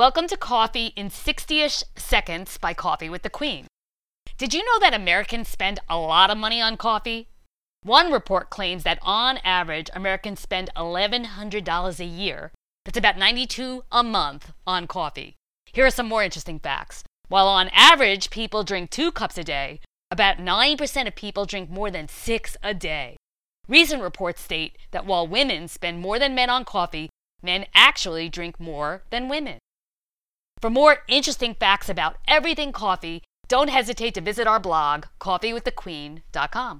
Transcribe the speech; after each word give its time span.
Welcome 0.00 0.28
to 0.28 0.36
Coffee 0.38 0.94
in 0.96 1.10
60 1.10 1.60
ish 1.60 1.84
Seconds 1.94 2.56
by 2.56 2.72
Coffee 2.72 3.10
with 3.10 3.20
the 3.20 3.28
Queen. 3.28 3.66
Did 4.38 4.54
you 4.54 4.64
know 4.64 4.78
that 4.80 4.94
Americans 4.94 5.48
spend 5.48 5.78
a 5.90 5.98
lot 5.98 6.30
of 6.30 6.38
money 6.38 6.58
on 6.58 6.78
coffee? 6.78 7.28
One 7.82 8.10
report 8.10 8.48
claims 8.48 8.82
that 8.84 8.98
on 9.02 9.36
average, 9.44 9.90
Americans 9.92 10.40
spend 10.40 10.70
$1,100 10.74 12.00
a 12.00 12.04
year. 12.06 12.50
That's 12.86 12.96
about 12.96 13.18
92 13.18 13.84
a 13.92 14.02
month 14.02 14.54
on 14.66 14.86
coffee. 14.86 15.36
Here 15.70 15.84
are 15.84 15.90
some 15.90 16.08
more 16.08 16.24
interesting 16.24 16.60
facts. 16.60 17.04
While 17.28 17.46
on 17.46 17.68
average 17.74 18.30
people 18.30 18.64
drink 18.64 18.88
two 18.88 19.12
cups 19.12 19.36
a 19.36 19.44
day, 19.44 19.80
about 20.10 20.38
9% 20.38 21.08
of 21.08 21.14
people 21.14 21.44
drink 21.44 21.68
more 21.68 21.90
than 21.90 22.08
six 22.08 22.56
a 22.62 22.72
day. 22.72 23.18
Recent 23.68 24.02
reports 24.02 24.40
state 24.40 24.78
that 24.92 25.04
while 25.04 25.26
women 25.26 25.68
spend 25.68 26.00
more 26.00 26.18
than 26.18 26.34
men 26.34 26.48
on 26.48 26.64
coffee, 26.64 27.10
men 27.42 27.66
actually 27.74 28.30
drink 28.30 28.58
more 28.58 29.02
than 29.10 29.28
women. 29.28 29.58
For 30.60 30.68
more 30.70 30.98
interesting 31.08 31.54
facts 31.54 31.88
about 31.88 32.16
everything 32.28 32.72
coffee, 32.72 33.22
don't 33.48 33.70
hesitate 33.70 34.14
to 34.14 34.20
visit 34.20 34.46
our 34.46 34.60
blog, 34.60 35.06
coffeewiththequeen.com. 35.18 36.78